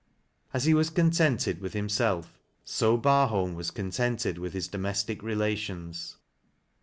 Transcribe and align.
As 0.51 0.65
he 0.65 0.73
was 0.73 0.89
contented 0.89 1.61
with 1.61 1.73
himself, 1.73 2.39
so 2.65 2.97
Bar 2.97 3.29
bolm 3.29 3.53
was 3.53 3.69
contented 3.69 4.39
with 4.39 4.51
his 4.53 4.67
domestic 4.67 5.21
relations. 5.21 6.17